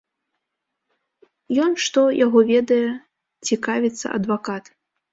Ён 1.67 1.71
што, 1.85 2.01
яго 2.25 2.39
ведае, 2.51 2.83
цікавіцца 3.51 4.07
адвакат. 4.21 4.77